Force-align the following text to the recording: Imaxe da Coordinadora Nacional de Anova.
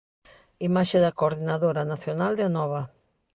Imaxe 0.67 0.97
da 1.05 1.15
Coordinadora 1.19 1.83
Nacional 1.93 2.31
de 2.35 2.43
Anova. 2.49 2.81